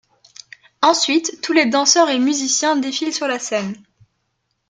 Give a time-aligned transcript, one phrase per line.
[0.81, 3.75] Ensuite, tous les danseurs et musiciens défilent sur la scène.